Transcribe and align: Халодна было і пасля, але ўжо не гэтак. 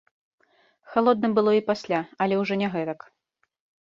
Халодна 0.93 1.29
было 1.39 1.51
і 1.57 1.61
пасля, 1.69 1.99
але 2.27 2.35
ўжо 2.41 2.53
не 2.63 2.67
гэтак. 2.77 2.99